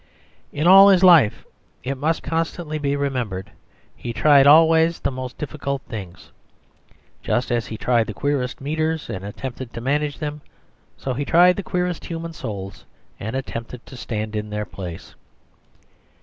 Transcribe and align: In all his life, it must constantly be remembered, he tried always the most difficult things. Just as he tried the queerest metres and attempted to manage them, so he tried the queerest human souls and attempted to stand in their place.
In 0.51 0.65
all 0.65 0.89
his 0.89 1.03
life, 1.03 1.45
it 1.83 1.95
must 1.95 2.23
constantly 2.23 2.79
be 2.79 2.95
remembered, 2.95 3.51
he 3.95 4.13
tried 4.13 4.47
always 4.47 4.99
the 4.99 5.11
most 5.11 5.37
difficult 5.37 5.83
things. 5.83 6.31
Just 7.21 7.51
as 7.51 7.67
he 7.67 7.77
tried 7.77 8.07
the 8.07 8.13
queerest 8.15 8.59
metres 8.59 9.11
and 9.11 9.23
attempted 9.23 9.71
to 9.73 9.79
manage 9.79 10.17
them, 10.17 10.41
so 10.97 11.13
he 11.13 11.23
tried 11.23 11.55
the 11.55 11.61
queerest 11.61 12.05
human 12.05 12.33
souls 12.33 12.83
and 13.19 13.35
attempted 13.35 13.85
to 13.85 13.95
stand 13.95 14.35
in 14.35 14.49
their 14.49 14.65
place. 14.65 15.13